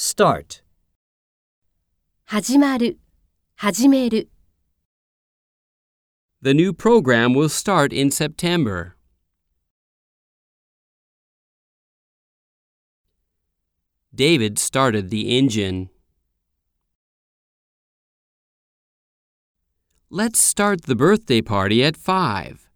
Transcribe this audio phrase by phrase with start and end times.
[0.00, 0.62] Start.
[2.24, 3.00] 始まる、
[3.56, 4.30] 始める。
[6.40, 8.94] The new program will start in September.
[14.14, 15.88] David started the engine.
[20.08, 22.67] Let's start the birthday party at 5.